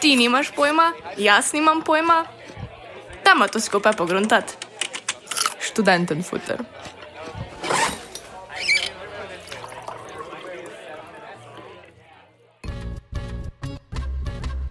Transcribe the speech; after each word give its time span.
Ti 0.00 0.16
nimaš 0.16 0.50
pojma, 0.56 0.92
jaz 1.16 1.52
nimam 1.52 1.82
pojma. 1.82 2.24
Dajmo 3.24 3.48
to 3.48 3.60
skupaj 3.60 3.92
pogruntati. 3.92 4.54
Študenten 5.60 6.22
futer. 6.22 6.62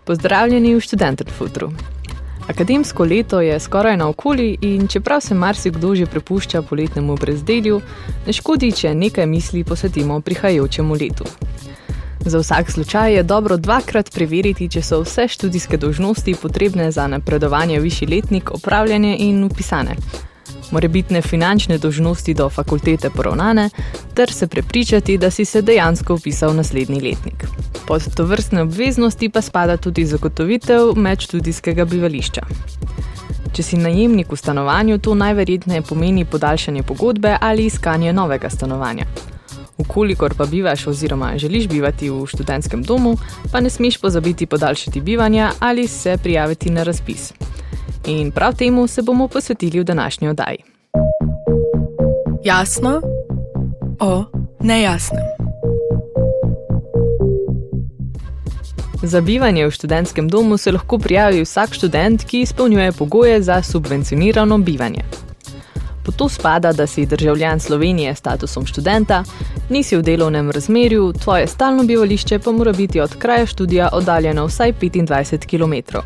Pozdravljeni 0.05 0.75
v 0.75 0.79
študentu 0.79 1.25
Futru. 1.37 1.71
Akademsko 2.47 3.03
leto 3.03 3.41
je 3.41 3.59
skoraj 3.59 3.97
na 3.97 4.07
okoli 4.07 4.57
in 4.61 4.87
čeprav 4.87 5.21
se 5.21 5.35
marsikdo 5.35 5.95
že 5.95 6.05
prepušča 6.05 6.61
poletnemu 6.61 7.15
brezdelju, 7.15 7.81
ne 8.27 8.33
škodi, 8.33 8.71
če 8.71 8.93
nekaj 8.95 9.25
misli 9.25 9.63
posvetimo 9.63 10.21
prihajajočemu 10.21 10.93
letu. 10.93 11.25
Za 12.25 12.39
vsak 12.39 12.71
slučaj 12.71 13.13
je 13.15 13.23
dobro 13.23 13.57
dvakrat 13.57 14.13
preveriti, 14.13 14.69
če 14.69 14.81
so 14.81 15.01
vse 15.01 15.27
študijske 15.27 15.77
dožnosti 15.77 16.35
potrebne 16.41 16.91
za 16.91 17.07
napredovanje 17.07 17.79
višji 17.79 18.07
letnik 18.07 18.51
opravljene 18.51 19.15
in 19.19 19.43
upisane. 19.43 19.95
Morebitne 20.71 21.21
finančne 21.21 21.77
dožnosti 21.77 22.33
do 22.33 22.49
fakultete 22.49 23.09
poravnane, 23.09 23.69
ter 24.13 24.31
se 24.31 24.47
prepričati, 24.47 25.17
da 25.17 25.31
si 25.31 25.45
se 25.45 25.61
dejansko 25.61 26.13
upisal 26.13 26.55
naslednji 26.55 27.01
letnik. 27.01 27.45
Pod 27.87 28.15
to 28.15 28.25
vrstne 28.25 28.61
obveznosti 28.61 29.29
pa 29.29 29.41
spada 29.41 29.77
tudi 29.77 30.05
zagotovitev 30.05 30.93
medštudijskega 30.95 31.85
bivališča. 31.85 32.41
Če 33.53 33.63
si 33.63 33.77
najemnik 33.77 34.31
v 34.31 34.37
stanovanju, 34.37 34.99
to 34.99 35.15
najverjetneje 35.15 35.81
pomeni 35.81 36.25
podaljšanje 36.25 36.83
pogodbe 36.83 37.37
ali 37.41 37.65
iskanje 37.65 38.13
novega 38.13 38.49
stanovanja. 38.49 39.05
Ukolikor 39.77 40.33
pa 40.37 40.45
bivaš 40.45 40.87
oziroma 40.87 41.31
želiš 41.37 41.67
bivati 41.67 42.09
v 42.09 42.25
študentskem 42.25 42.83
domu, 42.83 43.15
pa 43.51 43.59
ne 43.59 43.69
smeš 43.69 43.97
pozabiti 43.97 44.45
podaljšati 44.45 45.01
bivanja 45.01 45.51
ali 45.59 45.87
se 45.87 46.17
prijaviti 46.23 46.69
na 46.69 46.83
razpis. 46.83 47.33
In 48.07 48.31
prav 48.31 48.55
temu 48.55 48.87
se 48.87 49.01
bomo 49.01 49.27
posvetili 49.27 49.79
v 49.79 49.83
današnji 49.83 50.27
oddaji. 50.27 50.57
Jasno 52.43 53.01
o 53.99 54.23
nejasnem. 54.59 55.23
Za 59.03 59.21
bivanje 59.21 59.67
v 59.67 59.71
študentskem 59.71 60.29
domu 60.29 60.57
se 60.57 60.71
lahko 60.71 60.97
prijavi 60.97 61.41
vsak 61.41 61.73
študent, 61.73 62.23
ki 62.23 62.41
izpolnjuje 62.41 62.91
pogoje 62.91 63.41
za 63.41 63.61
subvencionirano 63.61 64.57
bivanje. 64.57 65.03
Po 66.05 66.11
to 66.11 66.29
spada, 66.29 66.73
da 66.73 66.87
si 66.87 67.05
državljan 67.05 67.59
Slovenije 67.59 68.15
s 68.15 68.17
statusom 68.17 68.65
študenta, 68.65 69.23
nisi 69.69 69.97
v 69.97 70.01
delovnem 70.01 70.51
razmerju, 70.51 71.13
tvoje 71.13 71.47
stalno 71.47 71.83
bivališče 71.83 72.39
pa 72.39 72.51
mora 72.51 72.73
biti 72.73 72.99
od 73.01 73.15
kraja 73.15 73.45
študija 73.45 73.89
oddaljeno 73.93 74.45
vsaj 74.45 74.73
25 74.73 75.45
km. 75.45 75.97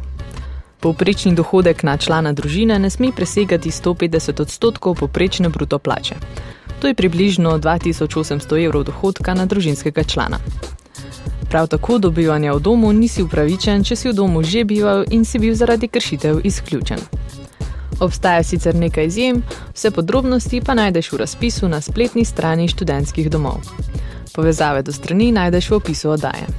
Povprečni 0.81 1.35
dohodek 1.37 1.83
na 1.83 1.93
člana 1.97 2.33
družine 2.33 2.79
ne 2.81 2.89
sme 2.89 3.11
presegati 3.13 3.69
150 3.69 4.41
odstotkov 4.41 4.97
povprečne 4.97 5.49
bruto 5.49 5.77
plače. 5.77 6.15
To 6.81 6.89
je 6.89 6.97
približno 6.97 7.61
2800 7.61 8.65
evrov 8.65 8.89
dohodka 8.89 9.37
na 9.37 9.45
družinskega 9.45 10.03
člana. 10.03 10.41
Prav 11.49 11.67
tako 11.67 11.97
do 11.97 12.09
bivanja 12.09 12.53
v 12.57 12.59
domu 12.59 12.89
nisi 12.93 13.21
upravičen, 13.21 13.83
če 13.83 13.95
si 13.95 14.09
v 14.09 14.13
domu 14.17 14.41
že 14.41 14.65
bival 14.65 15.05
in 15.13 15.21
si 15.25 15.37
bil 15.37 15.53
zaradi 15.53 15.87
kršitev 15.87 16.41
izključen. 16.43 16.97
Obstaja 18.01 18.43
sicer 18.43 18.75
nekaj 18.75 19.05
izjem, 19.05 19.43
vse 19.75 19.91
podrobnosti 19.91 20.61
pa 20.65 20.73
najdeš 20.73 21.11
v 21.11 21.17
razpisu 21.21 21.69
na 21.69 21.81
spletni 21.81 22.25
strani 22.25 22.65
študentskih 22.67 23.29
domov. 23.29 23.61
Povezave 24.33 24.81
do 24.81 24.89
strani 24.89 25.29
najdeš 25.31 25.69
v 25.69 25.75
opisu 25.77 26.09
oddaje. 26.17 26.49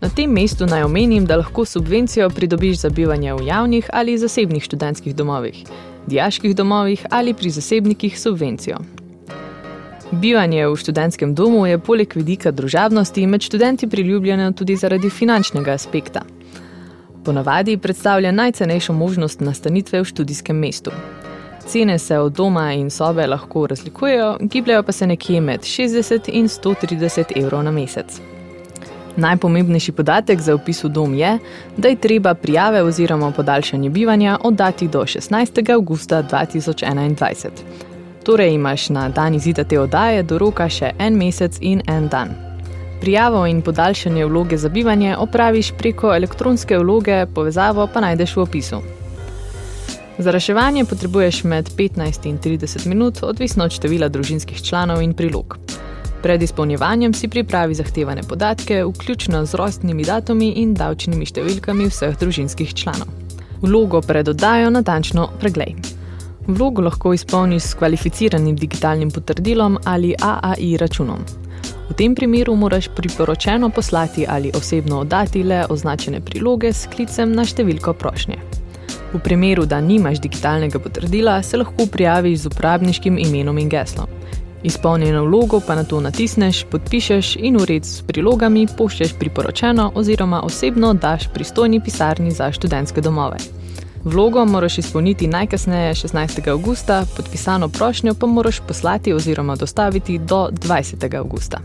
Na 0.00 0.08
tem 0.08 0.30
mestu 0.32 0.66
naj 0.66 0.82
omenim, 0.82 1.26
da 1.26 1.36
lahko 1.36 1.64
subvencijo 1.64 2.30
pridobiš 2.30 2.78
za 2.78 2.88
bivanje 2.88 3.34
v 3.34 3.46
javnih 3.46 3.90
ali 3.92 4.18
zasebnih 4.18 4.62
študentskih 4.62 5.16
domovih, 5.16 5.64
dijaških 6.06 6.56
domovih 6.56 7.06
ali 7.10 7.34
pri 7.34 7.50
zasebnikih 7.50 8.20
subvencijo. 8.20 8.78
Bivanje 10.10 10.66
v 10.66 10.76
študentskem 10.76 11.34
domu 11.34 11.66
je 11.66 11.78
poleg 11.78 12.12
vidika 12.14 12.50
družabnosti 12.50 13.26
med 13.26 13.42
študenti 13.42 13.86
priljubljeno 13.86 14.52
tudi 14.52 14.76
zaradi 14.76 15.10
finančnega 15.10 15.72
aspekta. 15.72 16.22
Ponavadi 17.24 17.76
predstavlja 17.76 18.32
najcenejšo 18.32 18.92
možnost 18.92 19.40
nastanitve 19.40 20.00
v 20.00 20.04
študijskem 20.04 20.56
mestu. 20.56 20.90
Cene 21.66 21.98
se 21.98 22.18
od 22.18 22.32
doma 22.32 22.72
in 22.72 22.90
sobe 22.90 23.26
lahko 23.26 23.66
razlikujejo, 23.66 24.38
gibljajo 24.40 24.82
pa 24.82 24.92
se 24.92 25.06
nekje 25.06 25.40
med 25.40 25.60
60 25.60 26.30
in 26.32 26.48
130 26.48 27.36
evrov 27.36 27.62
na 27.62 27.70
mesec. 27.70 28.20
Najpomembnejši 29.16 29.92
podatek 29.92 30.40
za 30.40 30.54
upis 30.54 30.84
v 30.84 30.88
dom 30.88 31.14
je, 31.14 31.38
da 31.76 31.88
je 31.88 31.96
treba 31.96 32.34
prijave 32.34 32.82
oziroma 32.82 33.30
podaljšanje 33.30 33.90
bivanja 33.90 34.38
oddati 34.44 34.88
do 34.88 35.00
16. 35.00 35.72
augusta 35.72 36.22
2021. 36.22 37.48
Torej 38.24 38.54
imaš 38.54 38.88
na 38.88 39.08
dan 39.08 39.34
izida 39.34 39.64
te 39.64 39.80
oddaje 39.80 40.22
do 40.22 40.38
roka 40.38 40.68
še 40.68 40.92
en 40.98 41.16
mesec 41.16 41.58
in 41.60 41.82
en 41.86 42.08
dan. 42.08 42.28
Prijavo 43.00 43.46
in 43.46 43.62
podaljšanje 43.62 44.26
vloge 44.26 44.56
za 44.56 44.68
bivanje 44.68 45.16
opraviš 45.16 45.72
preko 45.78 46.14
elektronske 46.14 46.78
vloge, 46.78 47.26
povezavo 47.34 47.88
pa 47.92 48.00
najdeš 48.00 48.36
v 48.36 48.42
opisu. 48.42 48.82
Za 50.18 50.30
reševanje 50.30 50.84
potrebuješ 50.84 51.44
med 51.44 51.70
15 51.76 52.26
in 52.28 52.38
30 52.38 52.86
minut, 52.86 53.22
odvisno 53.22 53.64
od 53.64 53.72
števila 53.72 54.08
družinskih 54.08 54.62
članov 54.62 55.02
in 55.02 55.14
prilog. 55.14 55.56
Pred 56.22 56.42
izpolnjevanjem 56.42 57.14
si 57.14 57.28
pripravi 57.28 57.74
zahtevane 57.74 58.22
podatke, 58.22 58.84
vključno 58.84 59.44
z 59.46 59.54
rojstnimi 59.54 60.04
datumi 60.04 60.50
in 60.60 60.74
davčnimi 60.74 61.24
številkami 61.24 61.88
vseh 61.88 62.18
družinskih 62.20 62.74
članov. 62.76 63.08
Vlogo 63.62 64.02
pred 64.04 64.28
oddajo 64.28 64.68
natančno 64.70 65.30
preglej. 65.40 65.74
Vlogo 66.46 66.82
lahko 66.84 67.14
izpolniš 67.16 67.62
s 67.62 67.74
kvalificiranim 67.80 68.56
digitalnim 68.56 69.10
potrdilom 69.10 69.78
ali 69.84 70.14
AAI 70.20 70.76
računom. 70.76 71.24
V 71.88 71.96
tem 71.96 72.14
primeru 72.14 72.54
moraš 72.56 72.88
priporočeno 72.96 73.70
poslati 73.70 74.26
ali 74.28 74.52
osebno 74.54 75.00
oddati 75.00 75.42
le 75.42 75.64
označene 75.68 76.20
priloge 76.20 76.72
s 76.72 76.86
klicem 76.92 77.32
na 77.32 77.44
številko 77.44 77.96
prošnje. 77.96 78.36
V 79.12 79.18
primeru, 79.18 79.64
da 79.66 79.80
nimaš 79.80 80.20
digitalnega 80.20 80.78
potrdila, 80.78 81.42
se 81.42 81.56
lahko 81.56 81.88
prijaviš 81.90 82.44
z 82.44 82.52
uporabniškim 82.52 83.18
imenom 83.18 83.58
in 83.58 83.68
geslom. 83.68 84.19
Izpolnjeno 84.62 85.24
vlogo 85.24 85.60
pa 85.66 85.74
na 85.74 85.84
to 85.84 86.00
natisneš, 86.00 86.64
podpišeš 86.70 87.36
in 87.36 87.56
v 87.56 87.64
red 87.64 87.84
s 87.84 88.02
prilogami 88.02 88.66
pošlješ 88.78 89.14
priporočeno 89.18 89.92
oziroma 89.94 90.42
osebno 90.42 90.94
daš 90.94 91.28
pristojni 91.34 91.80
pisarni 91.84 92.30
za 92.30 92.52
študentske 92.52 93.00
domove. 93.00 93.36
Vlogo 94.04 94.44
moraš 94.44 94.78
izpolniti 94.78 95.26
najkasneje 95.26 95.94
16. 95.94 96.48
augusta, 96.50 97.06
podpisano 97.16 97.68
prošnjo 97.68 98.14
pa 98.14 98.26
moraš 98.26 98.60
poslati 98.68 99.12
oziroma 99.12 99.56
dostaviti 99.56 100.18
do 100.18 100.48
20. 100.52 101.16
augusta. 101.16 101.58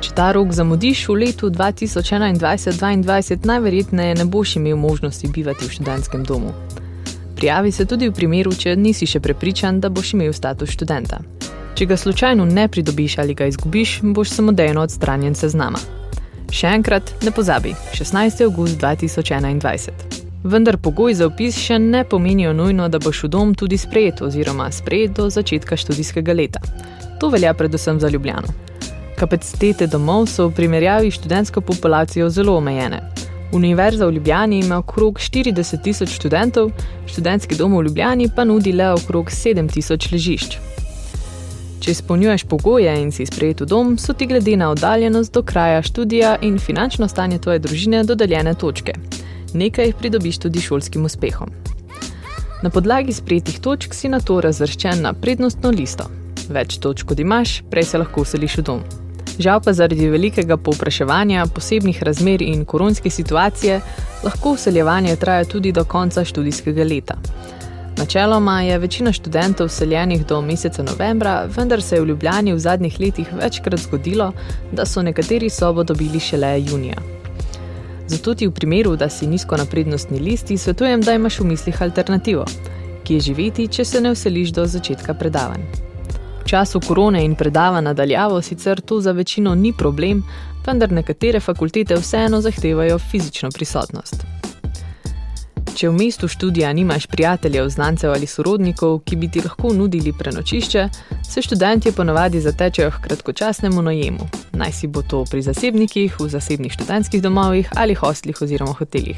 Če 0.00 0.10
ta 0.14 0.32
rok 0.32 0.52
zamudiš 0.52 1.08
v 1.08 1.12
letu 1.12 1.50
2021-2022, 1.50 3.46
najverjetneje 3.46 4.14
ne 4.14 4.24
boš 4.24 4.56
imel 4.56 4.76
možnosti 4.76 5.28
bivati 5.28 5.64
v 5.64 5.70
študentskem 5.70 6.24
domu. 6.24 6.52
Prijavi 7.36 7.72
se 7.72 7.84
tudi 7.84 8.08
v 8.08 8.12
primeru, 8.14 8.52
če 8.54 8.76
nisi 8.76 9.06
še 9.06 9.20
prepričan, 9.20 9.80
da 9.80 9.88
boš 9.88 10.12
imel 10.14 10.32
status 10.32 10.70
študenta. 10.70 11.18
Če 11.74 11.86
ga 11.86 11.96
slučajno 11.96 12.44
ne 12.44 12.68
pridobiš 12.68 13.18
ali 13.18 13.34
ga 13.34 13.46
izgubiš, 13.46 14.00
boš 14.02 14.30
samodejno 14.30 14.82
odstranjen 14.84 15.34
seznama. 15.34 15.78
Še 16.52 16.68
enkrat, 16.68 17.14
ne 17.24 17.32
pozabi, 17.32 17.72
16. 17.96 18.42
august 18.44 18.76
2021. 18.80 20.20
Vendar 20.44 20.76
pogoj 20.76 21.14
za 21.14 21.30
upis 21.30 21.56
še 21.56 21.78
ne 21.78 22.02
pomenijo 22.04 22.52
nujno, 22.52 22.88
da 22.92 22.98
boš 23.00 23.22
v 23.24 23.30
dom 23.32 23.54
tudi 23.54 23.78
sprejet 23.78 24.20
oziroma 24.20 24.68
sprejet 24.72 25.14
do 25.16 25.30
začetka 25.30 25.78
študijskega 25.78 26.34
leta. 26.36 26.60
To 27.20 27.30
velja 27.32 27.54
predvsem 27.54 28.00
za 28.00 28.10
Ljubljano. 28.12 28.52
Kapacitete 29.16 29.86
domov 29.86 30.26
so 30.28 30.48
v 30.50 30.56
primerjavi 30.58 31.10
s 31.10 31.20
študentsko 31.22 31.60
populacijo 31.60 32.28
zelo 32.28 32.58
omejene. 32.58 33.00
Univerza 33.52 34.06
v 34.06 34.18
Ljubljani 34.18 34.60
ima 34.60 34.82
okrog 34.82 35.20
40 35.20 35.82
tisoč 35.84 36.18
študentov, 36.18 36.72
študentski 37.06 37.56
dom 37.56 37.78
v 37.78 37.86
Ljubljani 37.88 38.28
pa 38.36 38.44
nudi 38.44 38.72
le 38.72 38.92
okrog 38.92 39.30
7 39.30 39.72
tisoč 39.72 40.10
ležišč. 40.12 40.58
Če 41.82 41.90
izpolnjuješ 41.96 42.44
pogoje 42.46 42.92
in 43.02 43.08
si 43.10 43.24
sprejet 43.26 43.64
v 43.64 43.66
dom, 43.66 43.96
so 43.98 44.14
ti 44.14 44.28
glede 44.30 44.54
na 44.56 44.68
oddaljenost 44.70 45.32
do 45.34 45.42
kraja 45.42 45.80
študija 45.82 46.36
in 46.46 46.60
finančno 46.62 47.08
stanje 47.08 47.40
tvoje 47.42 47.58
družine 47.58 48.04
dodeljene 48.06 48.54
točke. 48.54 48.94
Nekaj 49.54 49.90
jih 49.90 49.96
pridobiš 49.98 50.38
tudi 50.44 50.62
šolskim 50.62 51.04
uspehom. 51.04 51.50
Na 52.62 52.70
podlagi 52.70 53.12
sprejetih 53.12 53.58
točk 53.58 53.94
si 53.98 54.08
na 54.08 54.20
to 54.20 54.38
razvrščen 54.40 55.02
na 55.02 55.10
prednostno 55.12 55.74
listo. 55.74 56.06
Več 56.54 56.78
točk 56.78 57.08
kot 57.10 57.18
imaš, 57.18 57.58
prej 57.70 57.90
se 57.90 57.98
lahko 57.98 58.22
useliš 58.22 58.60
v 58.60 58.64
dom. 58.70 58.84
Žal 59.42 59.58
pa 59.64 59.74
zaradi 59.74 60.06
velikega 60.12 60.56
povpraševanja, 60.56 61.48
posebnih 61.50 62.02
razmer 62.06 62.42
in 62.46 62.62
koronske 62.64 63.10
situacije 63.10 63.80
lahko 64.22 64.54
useljevanje 64.54 65.16
traja 65.16 65.50
tudi 65.50 65.72
do 65.72 65.82
konca 65.84 66.22
študijskega 66.24 66.86
leta. 66.86 67.18
Načeloma 68.02 68.62
je 68.62 68.78
večina 68.78 69.12
študentov 69.12 69.68
seljenih 69.68 70.26
do 70.26 70.40
meseca 70.40 70.82
novembra, 70.82 71.46
vendar 71.56 71.82
se 71.82 71.96
je 71.96 72.00
v 72.00 72.06
Ljubljani 72.06 72.52
v 72.52 72.58
zadnjih 72.58 73.00
letih 73.00 73.28
večkrat 73.32 73.80
zgodilo, 73.80 74.32
da 74.72 74.86
so 74.86 75.02
nekateri 75.02 75.50
sobo 75.50 75.84
dobili 75.84 76.20
šele 76.20 76.62
junija. 76.62 76.96
Zato 78.06 78.34
ti 78.34 78.46
v 78.46 78.50
primeru, 78.50 78.96
da 78.96 79.08
si 79.08 79.26
nizko 79.26 79.56
na 79.56 79.64
prednostni 79.64 80.18
listi, 80.18 80.58
svetujem, 80.58 81.00
da 81.00 81.14
imaš 81.14 81.38
v 81.40 81.46
mislih 81.46 81.82
alternativo, 81.82 82.44
ki 83.04 83.14
je 83.14 83.20
živeti, 83.20 83.68
če 83.68 83.84
se 83.84 84.00
ne 84.00 84.10
vseliš 84.10 84.50
do 84.50 84.66
začetka 84.66 85.14
predavanj. 85.14 85.62
V 86.42 86.44
času 86.44 86.80
korone 86.80 87.24
in 87.24 87.38
predava 87.38 87.80
nadaljavo 87.80 88.42
sicer 88.42 88.80
to 88.80 89.00
za 89.00 89.12
večino 89.12 89.54
ni 89.54 89.72
problem, 89.78 90.26
vendar 90.66 90.92
nekatere 90.92 91.40
fakultete 91.40 91.94
vseeno 91.94 92.40
zahtevajo 92.40 92.98
fizično 92.98 93.50
prisotnost. 93.54 94.41
Če 95.74 95.88
v 95.88 95.96
mestu 95.96 96.28
študija 96.28 96.72
nimaš 96.72 97.06
prijateljev, 97.06 97.68
znancev 97.72 98.12
ali 98.12 98.26
sorodnikov, 98.26 98.98
ki 99.08 99.16
bi 99.16 99.30
ti 99.32 99.40
lahko 99.40 99.72
nudili 99.72 100.12
prenočišče, 100.12 100.88
se 101.24 101.42
študenti 101.42 101.92
ponavadi 101.96 102.40
zatečejo 102.40 102.90
k 102.90 103.00
kratkočasnemu 103.06 103.82
najemu. 103.82 104.28
Naj 104.52 104.72
si 104.72 104.86
bo 104.86 105.02
to 105.02 105.24
pri 105.30 105.42
zasebnikih, 105.42 106.20
v 106.20 106.28
zasebnih 106.28 106.72
študentskih 106.72 107.22
domovih 107.22 107.70
ali 107.76 107.94
hostlih 107.94 108.42
oziroma 108.42 108.72
hotelih. 108.72 109.16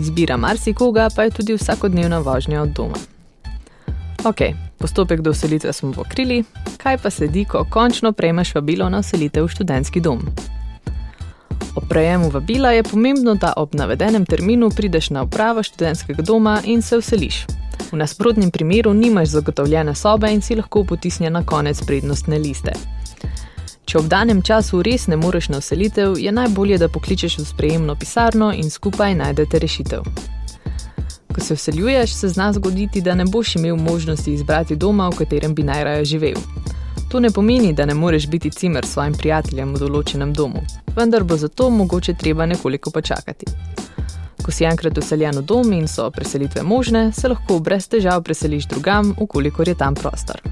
Izbira 0.00 0.36
marsikoga 0.36 1.08
pa 1.16 1.22
je 1.22 1.30
tudi 1.30 1.54
vsakodnevna 1.54 2.18
vožnja 2.18 2.62
od 2.62 2.68
doma. 2.68 2.98
Ok, 4.24 4.40
postopek 4.78 5.20
do 5.20 5.30
uselitve 5.30 5.72
smo 5.72 5.92
pokrili, 5.92 6.44
kaj 6.76 6.98
pa 6.98 7.10
sledi, 7.10 7.44
ko 7.44 7.66
končno 7.70 8.12
prejmeš 8.12 8.54
vabilo 8.54 8.88
na 8.88 8.98
uselitev 8.98 9.44
v 9.44 9.48
študentski 9.48 10.00
dom? 10.00 10.24
Ob 11.78 11.88
prejemu 11.88 12.30
vabila 12.30 12.70
je 12.70 12.82
pomembno, 12.82 13.34
da 13.34 13.52
ob 13.56 13.74
navedenem 13.74 14.26
terminu 14.26 14.70
prideš 14.70 15.10
na 15.10 15.22
upravo 15.22 15.62
študentskega 15.62 16.22
doma 16.22 16.60
in 16.64 16.82
se 16.82 16.96
vseliš. 16.98 17.46
V 17.92 17.96
nasprotnem 17.96 18.50
primeru 18.50 18.94
nimaš 18.94 19.28
zagotovljene 19.28 19.94
sobe 19.94 20.32
in 20.32 20.40
si 20.40 20.56
lahko 20.56 20.84
potisnjen 20.84 21.32
na 21.32 21.44
konec 21.46 21.82
prednostne 21.86 22.38
liste. 22.38 22.72
Če 23.84 23.98
ob 23.98 24.08
danem 24.10 24.42
času 24.42 24.82
res 24.82 25.06
ne 25.06 25.16
moreš 25.16 25.48
na 25.48 25.60
vselitev, 25.62 26.18
je 26.18 26.32
najbolje, 26.32 26.78
da 26.78 26.88
pokličeš 26.88 27.38
v 27.38 27.46
sprejemno 27.46 27.94
pisarno 27.94 28.50
in 28.52 28.70
skupaj 28.70 29.14
najdete 29.14 29.58
rešitev. 29.58 30.02
Ko 31.34 31.40
se 31.40 31.54
vseljuješ, 31.54 32.14
se 32.14 32.28
zna 32.28 32.52
zgoditi, 32.52 33.00
da 33.00 33.14
ne 33.14 33.24
boš 33.24 33.54
imel 33.56 33.76
možnosti 33.76 34.34
izbrati 34.34 34.76
doma, 34.76 35.08
v 35.08 35.22
katerem 35.22 35.54
bi 35.54 35.62
najraje 35.62 36.04
živel. 36.04 36.42
To 37.08 37.20
ne 37.20 37.30
pomeni, 37.30 37.72
da 37.72 37.86
ne 37.86 37.94
moreš 37.94 38.26
biti 38.26 38.50
cimer 38.50 38.86
svojim 38.86 39.14
prijateljem 39.14 39.72
v 39.74 39.78
določenem 39.80 40.32
domu, 40.36 40.60
vendar 40.96 41.24
bo 41.24 41.36
zato 41.40 41.70
mogoče 41.70 42.14
treba 42.20 42.46
nekoliko 42.46 42.90
počakati. 42.90 43.46
Ko 44.44 44.52
si 44.52 44.66
enkrat 44.68 44.98
useljen 44.98 45.38
v 45.40 45.44
dom 45.48 45.72
in 45.72 45.88
so 45.88 46.10
preselitve 46.10 46.62
možne, 46.62 47.12
se 47.12 47.28
lahko 47.28 47.58
brez 47.64 47.88
težav 47.88 48.22
preseliš 48.22 48.66
drugam, 48.68 49.14
ukolikor 49.20 49.68
je 49.68 49.74
tam 49.74 49.96
prostor. 49.96 50.42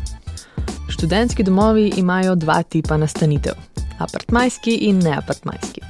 Študentski 0.88 1.44
domovi 1.44 1.90
imajo 1.96 2.34
dva 2.34 2.62
tipa 2.62 2.96
nastanitev: 2.96 3.52
apartmajski 3.98 4.78
in 4.88 5.02
neapartmajski. 5.04 5.80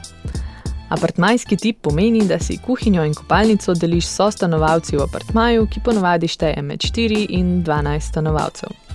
Apartmajski 0.88 1.56
tip 1.56 1.78
pomeni, 1.82 2.24
da 2.26 2.38
si 2.38 2.58
kuhinjo 2.66 3.04
in 3.04 3.14
kopalnico 3.14 3.74
deliš 3.74 4.06
s 4.06 4.30
stanovalci 4.38 4.96
v 4.96 5.06
apartmaju, 5.06 5.66
ki 5.70 5.80
ponovadi 5.84 6.28
šteje 6.28 6.62
med 6.62 6.82
4 6.82 7.26
in 7.38 7.62
12 7.64 8.10
stanovalcev. 8.10 8.85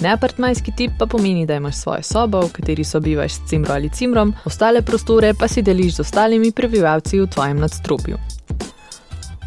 Neapartmajski 0.00 0.72
tip 0.76 0.92
pa 0.98 1.06
pomeni, 1.06 1.46
da 1.46 1.54
imaš 1.54 1.76
svojo 1.76 2.02
sobo, 2.02 2.40
v 2.40 2.52
kateri 2.52 2.84
sobivaš 2.84 3.32
s 3.32 3.48
cimro 3.48 3.74
ali 3.74 3.90
cimrom, 3.90 4.34
ostale 4.44 4.82
prostore 4.82 5.34
pa 5.34 5.48
si 5.48 5.62
deliš 5.62 5.94
z 5.94 6.00
ostalimi 6.00 6.52
prebivalci 6.52 7.20
v 7.20 7.26
tvojem 7.26 7.58
nadstropju. 7.58 8.18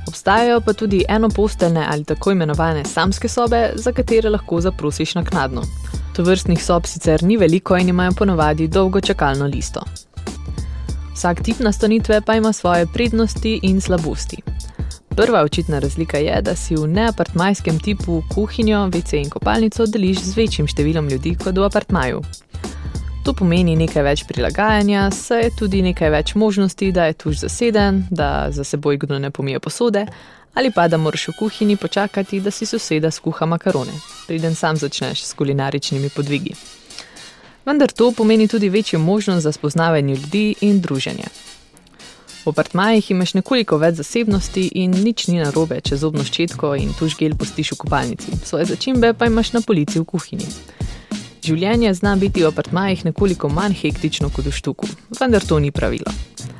Obstajajo 0.07 0.61
pa 0.61 0.73
tudi 0.73 1.05
enoposteljne 1.09 1.85
ali 1.89 2.03
tako 2.03 2.31
imenovane 2.31 2.85
samske 2.85 3.27
sobe, 3.27 3.71
za 3.75 3.91
katere 3.91 4.29
lahko 4.29 4.61
zaprosiš 4.61 5.15
naknadno. 5.15 5.63
To 6.15 6.23
vrstnih 6.23 6.65
sob 6.65 6.85
sicer 6.85 7.23
ni 7.23 7.37
veliko 7.37 7.77
in 7.77 7.89
imajo 7.89 8.11
ponovadi 8.11 8.67
dolgo 8.67 9.01
čakalno 9.01 9.45
listo. 9.45 9.81
Vsak 11.13 11.43
tip 11.43 11.59
nastanitve 11.59 12.21
pa 12.21 12.35
ima 12.35 12.53
svoje 12.53 12.87
prednosti 12.93 13.59
in 13.63 13.81
slabosti. 13.81 14.37
Prva 15.15 15.41
očitna 15.41 15.79
razlika 15.79 16.17
je, 16.17 16.41
da 16.41 16.55
si 16.55 16.75
v 16.75 16.87
neapartmajskem 16.87 17.79
tipu 17.79 18.23
kuhinjo, 18.33 18.89
WC 18.89 19.13
in 19.13 19.29
kopalnico 19.29 19.85
deliš 19.85 20.21
z 20.23 20.37
večjim 20.37 20.67
številom 20.67 21.09
ljudi 21.11 21.35
kot 21.35 21.57
v 21.57 21.65
apartmaju. 21.67 22.21
To 23.25 23.33
pomeni 23.37 23.75
nekaj 23.75 24.03
več 24.07 24.23
prilagajanja, 24.25 25.09
saj 25.11 25.43
je 25.43 25.51
tudi 25.59 25.81
nekaj 25.83 26.09
več 26.09 26.33
možnosti, 26.35 26.91
da 26.95 27.09
je 27.09 27.13
tuž 27.13 27.43
zaseden, 27.43 28.05
da 28.09 28.47
za 28.55 28.63
seboj 28.63 28.97
kdo 29.03 29.19
ne 29.19 29.29
pomije 29.31 29.59
posode, 29.59 30.05
ali 30.55 30.71
pa 30.71 30.87
da 30.87 30.97
moraš 30.97 31.27
v 31.27 31.37
kuhinji 31.39 31.77
počakati, 31.77 32.39
da 32.39 32.51
si 32.51 32.65
soseda 32.65 33.11
skuha 33.11 33.45
makarone, 33.45 33.93
preden 34.27 34.55
sam 34.55 34.79
začneš 34.79 35.27
s 35.27 35.35
kulinaričnimi 35.35 36.09
podvigi. 36.15 36.55
Vendar 37.65 37.91
to 37.91 38.11
pomeni 38.11 38.47
tudi 38.47 38.69
večjo 38.69 38.99
možnost 38.99 39.43
za 39.43 39.51
spoznavanje 39.51 40.15
ljudi 40.15 40.55
in 40.61 40.81
druženje. 40.81 41.27
V 42.41 42.49
apartmajih 42.49 43.11
imaš 43.13 43.35
nekoliko 43.37 43.77
več 43.77 43.99
zasebnosti 43.99 44.63
in 44.81 44.95
nič 45.05 45.27
ni 45.29 45.37
narobe, 45.37 45.77
če 45.85 45.99
zobno 46.01 46.23
ščetko 46.25 46.73
in 46.73 46.89
tuš 46.97 47.13
gel 47.19 47.35
postiš 47.37 47.75
v 47.75 47.77
kopalnici, 47.83 48.33
svoje 48.41 48.65
začimbe 48.71 49.13
pa 49.13 49.29
imaš 49.29 49.53
na 49.53 49.61
polici 49.61 50.01
v 50.01 50.07
kuhinji. 50.09 50.49
Življenje 51.45 51.93
zna 51.97 52.15
biti 52.21 52.41
v 52.41 52.49
apartmajih 52.49 53.05
nekoliko 53.11 53.49
manj 53.49 53.77
hektično 53.83 54.31
kot 54.33 54.49
v 54.49 54.55
štuku, 54.57 54.89
vendar 55.19 55.45
to 55.45 55.61
ni 55.61 55.69
pravilo. 55.69 56.09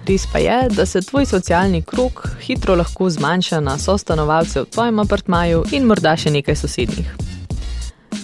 Res 0.06 0.28
pa 0.30 0.42
je, 0.42 0.60
da 0.70 0.86
se 0.86 1.02
tvoj 1.02 1.26
socialni 1.30 1.82
krok 1.82 2.28
hitro 2.46 2.78
lahko 2.78 3.10
zmanjša 3.10 3.62
na 3.66 3.78
sostanovalce 3.82 4.62
v 4.62 4.70
tvojem 4.74 5.02
apartmaju 5.02 5.66
in 5.74 5.90
morda 5.90 6.14
še 6.18 6.34
nekaj 6.34 6.62
sosednjih. 6.62 7.10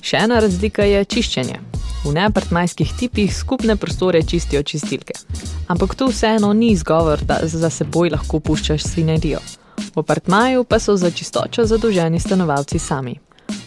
Še 0.02 0.26
ena 0.26 0.42
razlika 0.46 0.86
je 0.86 1.06
čiščenje. 1.06 1.62
V 2.06 2.14
neapartmajskih 2.18 2.94
tipih 3.02 3.34
skupne 3.34 3.76
prostore 3.82 4.22
čistijo 4.22 4.62
čistilke. 4.62 5.18
Ampak 5.68 5.96
to 5.96 6.08
vseeno 6.08 6.54
ni 6.54 6.72
izgovor, 6.72 7.20
da 7.22 7.40
za 7.44 7.70
seboj 7.70 8.10
lahko 8.10 8.40
puščaš 8.40 8.84
svinerijo. 8.84 9.40
V 9.96 10.00
apartmaju 10.00 10.64
pa 10.64 10.80
so 10.80 10.96
za 10.98 11.12
čistočo 11.12 11.66
zadolženi 11.66 12.20
stanovalci 12.20 12.80
sami. 12.80 13.20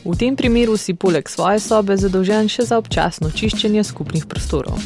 V 0.04 0.16
tem 0.16 0.36
primeru 0.36 0.76
si 0.76 0.94
poleg 0.94 1.28
svoje 1.28 1.60
sobe 1.60 1.96
zadolžen 1.96 2.48
še 2.48 2.64
za 2.64 2.78
občasno 2.78 3.30
čiščenje 3.30 3.84
skupnih 3.84 4.24
prostorov. 4.26 4.80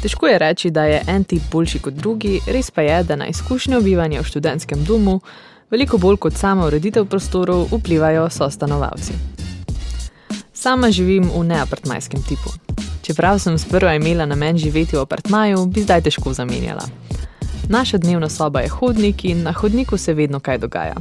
Težko 0.00 0.26
je 0.26 0.38
reči, 0.38 0.70
da 0.70 0.84
je 0.88 1.02
en 1.06 1.24
tip 1.24 1.42
boljši 1.52 1.78
kot 1.84 1.94
drugi, 1.94 2.40
res 2.48 2.70
pa 2.70 2.82
je, 2.82 3.02
da 3.04 3.16
na 3.20 3.28
izkušnjo 3.28 3.80
bivanja 3.84 4.22
v 4.22 4.28
študentskem 4.32 4.84
domu 4.84 5.20
veliko 5.70 5.98
bolj 5.98 6.16
kot 6.16 6.40
sama 6.40 6.66
ureditev 6.66 7.04
prostorov 7.04 7.68
vplivajo 7.68 8.30
so 8.30 8.48
stanovalci. 8.50 9.12
Sama 10.56 10.90
živim 10.90 11.28
v 11.28 11.44
neapartmajskem 11.52 12.24
tipu. 12.24 12.52
Čeprav 13.02 13.38
sem 13.38 13.58
sprva 13.58 13.94
imela 13.94 14.26
namen 14.26 14.58
živeti 14.58 14.96
v 14.96 15.00
apartmaju, 15.00 15.66
bi 15.66 15.82
zdaj 15.82 16.02
težko 16.02 16.32
zamenjala. 16.32 16.84
Naša 17.68 17.98
dnevna 17.98 18.28
soba 18.28 18.60
je 18.60 18.68
hodnik 18.68 19.24
in 19.24 19.42
na 19.42 19.52
hodniku 19.52 19.96
se 19.96 20.14
vedno 20.14 20.40
kaj 20.40 20.58
dogaja. 20.58 20.96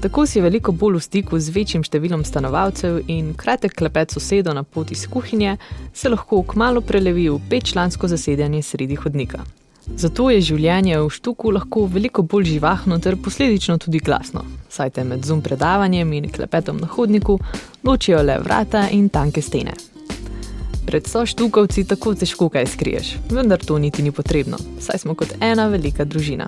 Tako 0.00 0.26
si 0.26 0.40
veliko 0.40 0.72
bolj 0.72 0.96
v 0.96 1.00
stiku 1.02 1.38
z 1.40 1.50
večjim 1.50 1.82
številom 1.82 2.24
stanovalcev 2.24 2.98
in 3.08 3.32
kratek 3.34 3.72
klepet 3.74 4.12
sosedo 4.12 4.52
na 4.54 4.62
poti 4.62 4.92
iz 4.94 5.06
kuhinje 5.08 5.56
se 5.94 6.08
lahko 6.12 6.42
kmalo 6.42 6.80
prelevi 6.80 7.28
v 7.30 7.40
petčlansko 7.48 8.08
zasedanje 8.08 8.62
sredi 8.62 8.94
hodnika. 8.94 9.40
Zato 9.86 10.28
je 10.30 10.40
življenje 10.42 11.00
v 11.00 11.10
štuku 11.10 11.50
lahko 11.54 11.86
veliko 11.86 12.22
bolj 12.22 12.52
živahno 12.52 12.98
ter 12.98 13.16
posledično 13.16 13.78
tudi 13.78 13.98
glasno, 13.98 14.44
saj 14.68 14.90
te 14.90 15.04
med 15.04 15.24
zum 15.24 15.40
predavanjem 15.40 16.12
in 16.12 16.30
klepetom 16.30 16.82
na 16.82 16.86
hodniku 16.86 17.38
ločijo 17.84 18.22
le 18.22 18.40
vrata 18.42 18.88
in 18.90 19.08
tanke 19.08 19.42
stene. 19.42 19.95
Pred 20.86 21.06
so 21.06 21.26
štukovci 21.26 21.84
tako 21.84 22.14
težko 22.14 22.48
kaj 22.48 22.66
skriješ, 22.66 23.16
vendar 23.30 23.64
to 23.64 23.78
niti 23.78 24.02
ni 24.02 24.12
potrebno, 24.12 24.58
saj 24.80 24.98
smo 25.02 25.14
kot 25.14 25.32
ena 25.40 25.66
velika 25.68 26.04
družina. 26.04 26.46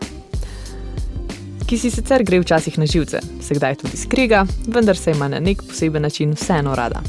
Ki 1.66 1.78
si 1.78 1.90
sicer 1.90 2.22
gre 2.24 2.38
včasih 2.40 2.78
na 2.78 2.86
živce, 2.86 3.20
se 3.42 3.54
kdaj 3.54 3.74
tudi 3.82 3.96
skriga, 3.96 4.46
vendar 4.66 4.96
se 4.96 5.10
ima 5.10 5.28
na 5.28 5.40
nek 5.40 5.62
poseben 5.62 6.02
način 6.02 6.32
vseeno 6.38 6.74
rada. 6.74 7.02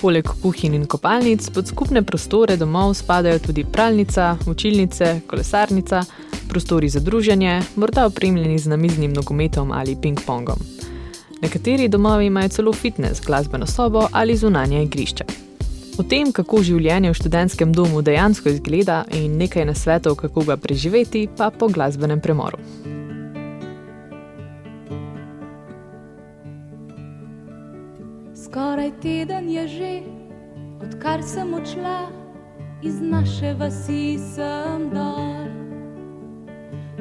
Poleg 0.00 0.28
kuhinj 0.42 0.78
in 0.78 0.86
kopalnic 0.86 1.50
pod 1.50 1.66
skupne 1.66 2.02
prostore 2.02 2.56
domov 2.56 2.94
spadajo 2.94 3.38
tudi 3.38 3.64
pralnica, 3.64 4.36
učilnice, 4.46 5.20
kolesarnica, 5.26 6.04
prostori 6.48 6.88
za 6.88 7.00
druženje, 7.00 7.60
morda 7.76 8.06
opremljeni 8.06 8.58
z 8.58 8.68
namiznim 8.68 9.12
nogometom 9.12 9.72
ali 9.72 9.96
ping-pongom. 9.96 10.58
Nekateri 11.42 11.88
domovi 11.88 12.26
imajo 12.26 12.48
celo 12.48 12.72
fitness, 12.72 13.20
glasbeno 13.26 13.66
sobo 13.66 14.08
ali 14.12 14.36
zunanje 14.36 14.82
igrišče. 14.82 15.51
O 16.00 16.04
tem, 16.08 16.30
kako 16.32 16.62
življenje 16.64 17.10
v 17.12 17.16
študentskem 17.18 17.72
domu 17.76 18.00
dejansko 18.00 18.48
izgleda 18.48 19.02
in 19.12 19.36
nekaj 19.36 19.66
nasvetov, 19.68 20.16
kako 20.22 20.46
ga 20.48 20.56
preživeti, 20.56 21.26
pa 21.28 21.50
po 21.52 21.68
glasbenem 21.68 22.20
premoru. 22.20 22.56
Skoraj 28.32 28.92
teden 29.04 29.50
je 29.52 29.64
že, 29.68 29.92
odkar 30.80 31.20
sem 31.20 31.52
odšla 31.52 31.98
iz 32.82 32.96
naše 33.00 33.52
vasi 33.60 34.16
sem 34.16 34.88
dol. 34.92 35.44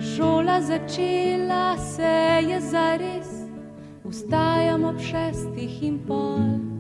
Šola 0.01 0.59
začela 0.61 1.77
se 1.79 2.15
je 2.43 2.59
zares, 2.59 3.31
Vstajam 4.03 4.83
ob 4.83 4.99
šestih 4.99 5.83
in 5.87 5.99
pol, 6.03 6.70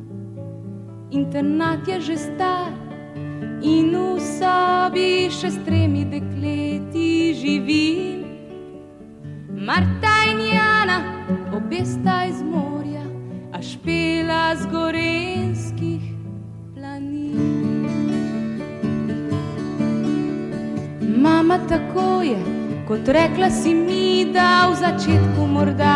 internat 1.11 1.87
je 1.87 2.01
že 2.01 2.17
star 2.17 2.71
in 3.61 3.91
v 3.91 4.17
sobi 4.19 5.27
še 5.27 5.51
s 5.51 5.57
tremi 5.67 6.07
dekleti 6.07 7.35
živim. 7.35 8.23
Marta 9.51 10.25
in 10.31 10.39
Jana, 10.41 10.97
obe 11.53 11.85
sta 11.85 12.25
iz 12.25 12.41
morja, 12.41 13.03
a 13.53 13.61
špela 13.61 14.55
z 14.57 14.65
gorenskih 14.71 16.01
planin. 16.73 17.37
Mama 21.21 21.59
tako 21.69 22.25
je, 22.25 22.41
kot 22.87 23.05
rekla 23.05 23.51
si 23.53 23.75
mi, 23.77 24.25
da 24.33 24.71
v 24.71 24.81
začetku 24.81 25.45
morda. 25.45 25.90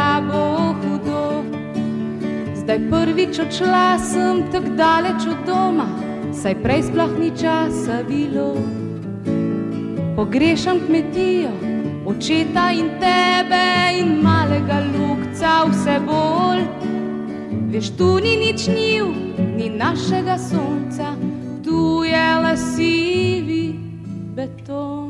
Zdaj 2.75 2.91
prvič 2.91 3.39
odšla 3.39 3.95
sem 4.03 4.51
tako 4.51 4.75
daleč 4.75 5.23
od 5.31 5.47
doma 5.47 5.87
saj 6.35 6.59
prej 6.59 6.83
sploh 6.91 7.13
ni 7.15 7.31
časa 7.31 8.03
bilo. 8.03 8.59
Pogrešam 10.15 10.83
kmetijo, 10.83 11.55
očeta 12.03 12.75
in 12.75 12.91
tebe 12.99 13.95
in 13.95 14.19
malega 14.19 14.83
lukca 14.91 15.71
vse 15.71 16.03
bolj. 16.03 16.67
Veš, 17.71 17.95
tu 17.95 18.19
ni 18.19 18.35
nič 18.43 18.67
njiv, 18.67 19.07
ni 19.55 19.71
našega 19.71 20.35
sonca, 20.35 21.15
tu 21.63 22.03
je 22.03 22.27
lasivi 22.43 23.71
beton. 24.35 25.04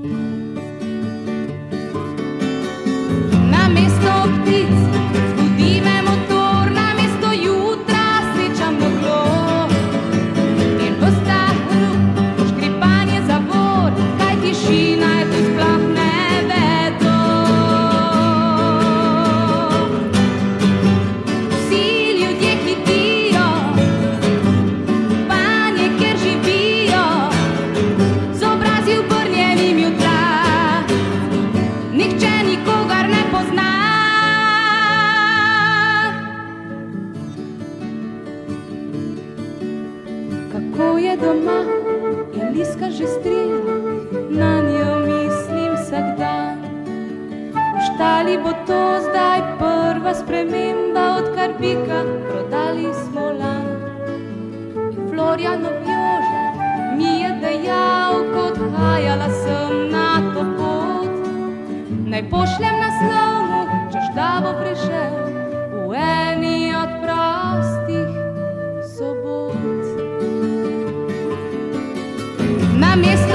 na 72.76 72.96
mesma. 72.96 73.35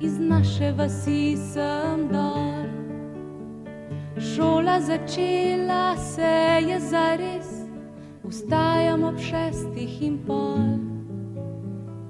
iz 0.00 0.18
naše 0.18 0.72
vasi 0.72 1.36
sem 1.36 2.08
dol. 2.08 2.64
Šola 4.20 4.80
začela 4.80 5.96
se 5.96 6.60
je 6.68 6.80
zares, 6.80 7.48
vstajam 8.24 9.04
ob 9.04 9.18
šestih 9.18 10.02
in 10.02 10.18
pol. 10.26 10.78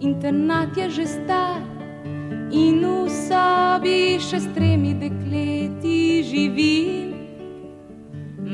Internat 0.01 0.77
je 0.77 0.91
že 0.91 1.07
star 1.07 1.61
in 2.51 2.83
v 2.83 3.11
sobi 3.11 4.19
še 4.19 4.41
s 4.41 4.49
tremi 4.55 4.95
dekleti 4.95 6.23
živim. 6.25 7.15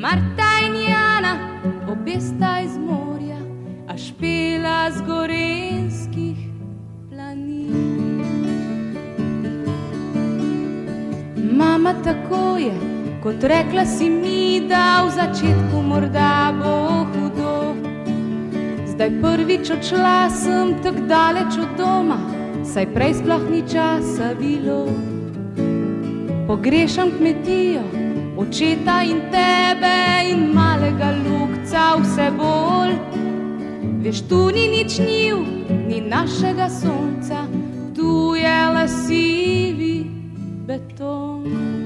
Marta 0.00 0.50
in 0.66 0.76
Jana, 0.90 1.38
obe 1.88 2.20
sta 2.20 2.60
iz 2.60 2.76
morja 2.76 3.16
špela 3.96 4.90
z 4.92 5.00
gorenskih 5.08 6.36
planin. 7.08 7.75
Mama 11.86 12.02
tako 12.02 12.56
je, 12.58 12.74
kot 13.22 13.44
rekla 13.44 13.86
si 13.86 14.10
mi, 14.10 14.60
da 14.68 15.06
v 15.06 15.10
začetku 15.10 15.82
morda 15.82 16.50
bo 16.58 17.06
hudo. 17.12 17.74
Zdaj 18.90 19.10
prvič 19.22 19.70
odšla 19.70 20.30
sem 20.30 20.74
tako 20.82 21.06
daleč 21.06 21.54
od 21.62 21.78
doma, 21.78 22.18
saj 22.66 22.90
prej 22.90 23.14
sploh 23.22 23.44
ni 23.50 23.62
časa 23.62 24.34
bilo. 24.34 24.90
Pogrešam 26.50 27.14
kmetijo, 27.18 27.86
očeta 28.34 29.06
in 29.06 29.22
tebe 29.30 30.26
in 30.26 30.50
malega 30.50 31.14
lukca 31.22 32.02
vse 32.02 32.32
bolj. 32.34 32.98
Veš, 34.02 34.26
tu 34.26 34.50
ni 34.50 34.66
nič 34.74 34.98
njiv, 34.98 35.38
ni 35.86 36.02
našega 36.02 36.66
sonca, 36.66 37.46
tu 37.94 38.34
je 38.34 38.58
lasivi 38.74 39.96
beton. 40.66 41.85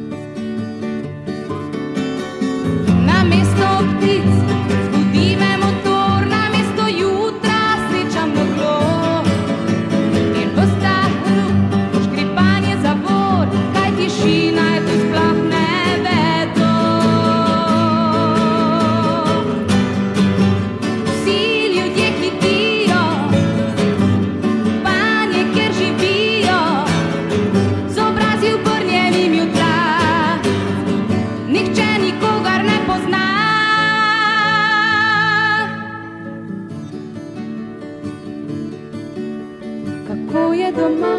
Ko 40.33 40.53
je 40.55 40.71
doma 40.73 41.19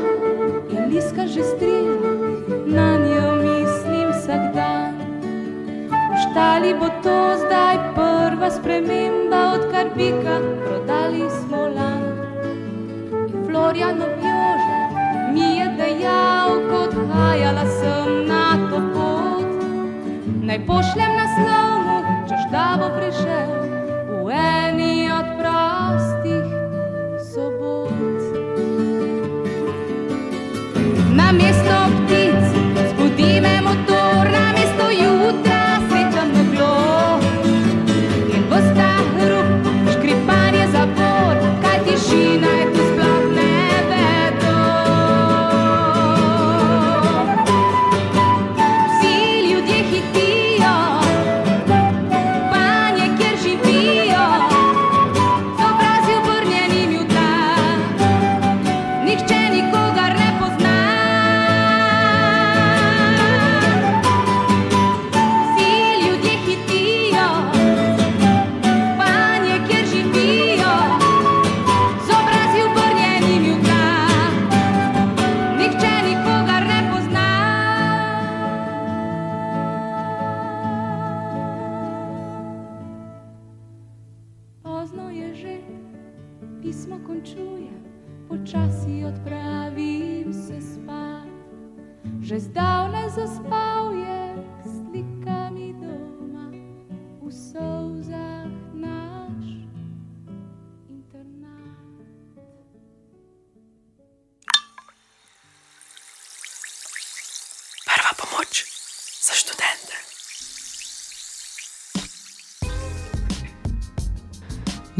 in 0.72 0.88
liska 0.88 1.28
že 1.28 1.44
strila, 1.44 2.12
na 2.66 2.96
njo 2.96 3.36
mislim 3.44 4.08
vsak 4.16 4.56
dan. 4.56 4.96
Štali 6.22 6.72
bo 6.80 6.88
to 7.04 7.36
zdaj 7.44 7.76
prva 7.96 8.50
sprememba, 8.52 9.60
odkar 9.60 9.92
bika 9.98 10.40
prodali 10.64 11.28
smo 11.28 11.68
lan. 11.76 12.04
In 13.36 13.44
Florian 13.46 14.00
objože 14.00 14.80
mi 15.34 15.60
je 15.60 15.68
dejal, 15.78 16.50
kot 16.72 16.96
hajala 17.12 17.66
sem 17.68 18.28
na 18.32 18.56
to 18.72 18.80
pot. 18.96 19.50
Naj 20.48 20.60
pošljem 20.68 21.12
naslovno, 21.20 21.98
češ 22.30 22.44
da 22.52 22.80
bo 22.80 22.88
prišel 22.96 23.61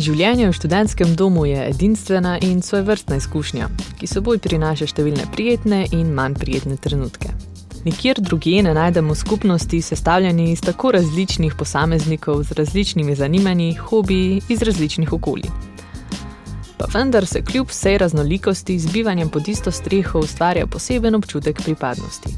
Življenje 0.02 0.48
v 0.50 0.54
študentskem 0.58 1.12
domu 1.14 1.44
je 1.46 1.68
edinstvena 1.70 2.40
in 2.42 2.64
svojevrstna 2.66 3.20
izkušnja, 3.20 3.68
ki 4.00 4.08
seboj 4.10 4.40
prinaša 4.42 4.88
številne 4.90 5.28
prijetne 5.30 5.84
in 5.94 6.10
manj 6.18 6.40
prijetne 6.42 6.78
trenutke. 6.82 7.30
Nikjer 7.86 8.18
drugje 8.18 8.64
ne 8.66 8.74
najdemo 8.74 9.14
skupnosti 9.14 9.82
sestavljeni 9.86 10.48
iz 10.56 10.64
tako 10.66 10.96
različnih 10.98 11.54
posameznikov 11.54 12.42
z 12.50 12.58
različnimi 12.58 13.14
zanimanji, 13.16 13.76
hobiji 13.78 14.42
iz 14.50 14.66
različnih 14.66 15.14
okolij. 15.14 15.52
Pa 16.82 16.90
vendar 16.96 17.30
se 17.30 17.44
kljub 17.46 17.70
vsej 17.70 18.00
raznolikosti 18.02 18.80
z 18.82 18.90
bivanjem 18.90 19.30
pod 19.30 19.54
isto 19.54 19.70
streho 19.72 20.26
ustvarja 20.26 20.66
poseben 20.66 21.16
občutek 21.16 21.62
pripadnosti. 21.62 22.34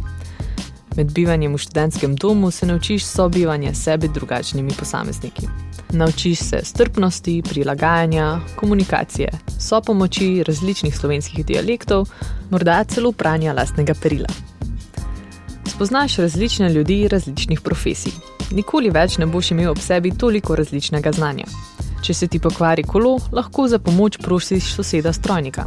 Med 0.96 1.12
bivanjem 1.12 1.54
v 1.54 1.58
študentskem 1.58 2.16
domu 2.16 2.52
se 2.52 2.66
naučiš 2.66 3.06
sobivanja 3.06 3.74
s 3.74 3.84
sebi 3.84 4.08
drugačnimi 4.08 4.72
posamezniki. 4.80 5.48
Naučiš 5.90 6.40
se 6.40 6.60
strpnosti, 6.64 7.42
prilagajanja, 7.50 8.40
komunikacije, 8.56 9.32
sopomoči 9.60 10.44
različnih 10.48 10.98
slovenskih 10.98 11.46
dialektov, 11.46 12.06
morda 12.50 12.84
celo 12.84 13.12
pranja 13.12 13.54
lastnega 13.54 13.94
perila. 14.02 14.30
Spoznaš 15.68 16.16
različne 16.18 16.70
ljudi 16.70 17.08
različnih 17.08 17.62
profesij. 17.62 18.12
Nikoli 18.52 18.90
več 18.90 19.18
ne 19.18 19.26
boš 19.26 19.52
imel 19.52 19.72
ob 19.72 19.80
sebi 19.82 20.12
toliko 20.18 20.56
različnega 20.56 21.12
znanja. 21.12 21.46
Če 22.04 22.14
se 22.14 22.28
ti 22.28 22.40
pokvari 22.40 22.84
kolo, 22.84 23.18
lahko 23.32 23.68
za 23.68 23.80
pomoč 23.80 24.18
prosiš 24.22 24.74
soseda 24.76 25.14
strojnika. 25.14 25.66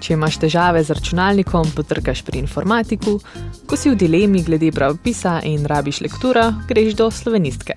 Če 0.00 0.14
imaš 0.14 0.38
težave 0.38 0.82
z 0.84 0.94
računalnikom, 0.94 1.72
potrkaš 1.76 2.22
pri 2.22 2.38
informatiku, 2.44 3.18
ko 3.66 3.76
si 3.76 3.90
v 3.90 3.98
dilemi 3.98 4.42
glede 4.46 4.70
pravopisa 4.72 5.40
in 5.44 5.66
rabiš 5.66 6.00
lektura, 6.06 6.52
greš 6.68 6.94
do 6.94 7.10
slovenistke. 7.10 7.74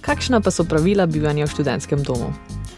Kakšna 0.00 0.40
pa 0.40 0.50
so 0.50 0.64
pravila 0.64 1.06
bivanja 1.06 1.46
v 1.46 1.52
študentskem 1.54 2.02
domu? 2.02 2.32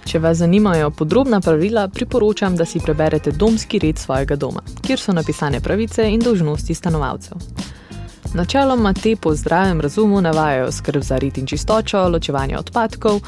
Če 0.04 0.18
vas 0.18 0.42
zanimajo 0.42 0.90
podrobna 0.90 1.40
pravila, 1.40 1.86
priporočam, 1.88 2.56
da 2.56 2.66
si 2.68 2.82
preberete 2.84 3.32
domski 3.32 3.78
red 3.78 3.98
svojega 3.98 4.36
doma, 4.36 4.60
kjer 4.82 5.00
so 5.00 5.14
napisane 5.16 5.60
pravice 5.60 6.04
in 6.10 6.20
dolžnosti 6.20 6.74
stanovalcev. 6.74 7.38
Načeloma 8.34 8.92
te 8.92 9.14
po 9.16 9.34
zdravem 9.34 9.80
razumu 9.80 10.20
navajajo 10.20 10.72
skrb 10.72 11.02
za 11.02 11.18
red 11.18 11.38
in 11.38 11.46
čistočo, 11.46 12.08
ločevanje 12.08 12.58
odpadkov, 12.58 13.20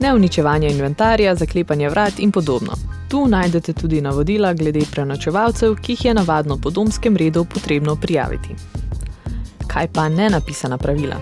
neuničevanje 0.00 0.70
inventarja, 0.70 1.34
zaklepanje 1.34 1.90
vrat 1.90 2.18
in 2.18 2.32
podobno. 2.32 2.97
Tu 3.08 3.26
najdete 3.26 3.72
tudi 3.72 4.00
navodila 4.00 4.52
glede 4.54 4.80
prenočevalcev, 4.90 5.74
ki 5.80 5.92
jih 5.92 6.04
je 6.04 6.14
navadno 6.14 6.58
po 6.62 6.70
domskem 6.70 7.16
redu 7.16 7.44
potrebno 7.44 7.96
prijaviti. 7.96 8.54
Kaj 9.66 9.88
pa 9.92 10.08
ne 10.08 10.30
napisana 10.30 10.78
pravila? 10.78 11.16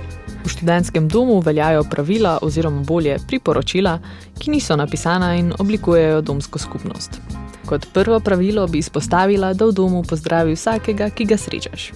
V 0.44 0.48
študentskem 0.48 1.08
domu 1.08 1.40
veljajo 1.40 1.84
pravila 1.90 2.38
oziroma 2.42 2.82
bolje 2.82 3.18
priporočila, 3.28 3.98
ki 4.38 4.50
niso 4.50 4.76
napisana 4.76 5.34
in 5.34 5.52
oblikujejo 5.58 6.20
domsko 6.20 6.58
skupnost. 6.58 7.20
Kot 7.66 7.86
prvo 7.92 8.20
pravilo 8.20 8.66
bi 8.66 8.78
izpostavila, 8.78 9.52
da 9.54 9.66
v 9.66 9.72
domu 9.72 10.02
pozdravi 10.02 10.54
vsakega, 10.54 11.10
ki 11.10 11.24
ga 11.24 11.36
srečaš. 11.36 11.92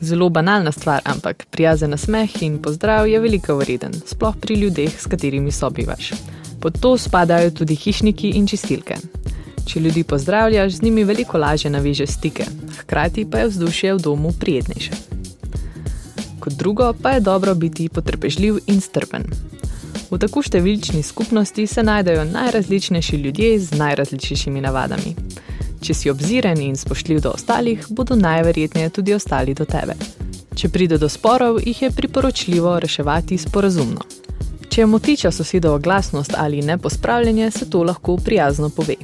Zelo 0.00 0.28
banalna 0.28 0.72
stvar, 0.72 1.00
ampak 1.04 1.46
prijazen 1.50 1.90
nasmeh 1.90 2.42
in 2.42 2.62
pozdrav 2.62 3.08
je 3.08 3.20
veliko 3.20 3.56
vreden, 3.56 3.92
sploh 4.06 4.36
pri 4.40 4.54
ljudeh, 4.54 5.00
s 5.00 5.06
katerimi 5.06 5.52
sobivaš. 5.52 6.12
Pod 6.60 6.80
to 6.80 6.98
spadajo 6.98 7.50
tudi 7.50 7.74
hišniki 7.74 8.30
in 8.36 8.46
čistilke. 8.46 8.96
Če 9.66 9.80
ljudi 9.80 10.04
pozdravljaš, 10.04 10.72
z 10.72 10.82
njimi 10.82 11.04
veliko 11.04 11.38
lažje 11.38 11.70
navežeš 11.70 12.10
stike, 12.10 12.44
hkrati 12.80 13.24
pa 13.30 13.38
je 13.38 13.48
vzdušje 13.48 13.94
v 13.94 14.02
domu 14.02 14.32
prijetnejše. 14.40 14.90
Kot 16.40 16.52
drugo 16.52 16.92
pa 17.02 17.10
je 17.10 17.20
dobro 17.20 17.54
biti 17.54 17.88
potrpežljiv 17.88 18.58
in 18.66 18.80
strpen. 18.80 19.24
V 20.10 20.18
tako 20.18 20.42
številčni 20.42 21.02
skupnosti 21.06 21.66
se 21.66 21.82
najdejo 21.86 22.24
najrazličnejši 22.32 23.16
ljudje 23.16 23.58
z 23.60 23.78
najrazličnejšimi 23.78 24.60
navadami. 24.60 25.14
Če 25.80 25.94
si 25.94 26.10
obziren 26.10 26.60
in 26.60 26.76
spoštljiv 26.76 27.20
do 27.24 27.30
ostalih, 27.36 27.86
bodo 27.88 28.16
najverjetneje 28.18 28.90
tudi 28.90 29.14
ostali 29.14 29.54
do 29.54 29.64
tebe. 29.64 29.94
Če 30.58 30.68
pride 30.68 30.98
do 30.98 31.08
sporov, 31.08 31.62
jih 31.64 31.82
je 31.82 31.94
priporočljivo 31.94 32.74
reševati 32.80 33.38
sporazumno. 33.38 34.19
Če 34.70 34.80
je 34.80 34.86
motiča 34.86 35.30
sosedova 35.34 35.78
glasnost 35.78 36.34
ali 36.38 36.62
nepospravljanje, 36.62 37.50
se 37.50 37.70
to 37.70 37.82
lahko 37.82 38.16
prijazno 38.16 38.68
pove. 38.68 38.94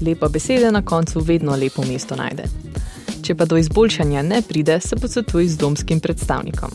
Lepa 0.00 0.28
beseda 0.28 0.70
na 0.70 0.80
koncu 0.82 1.20
vedno 1.20 1.56
lepo 1.56 1.84
mesto 1.84 2.16
najde. 2.16 2.46
Če 3.22 3.34
pa 3.34 3.44
do 3.44 3.58
izboljšanja 3.60 4.22
ne 4.22 4.40
pride, 4.42 4.78
se 4.80 4.96
posvetuj 4.96 5.48
z 5.52 5.60
domskim 5.60 6.00
predstavnikom. 6.00 6.72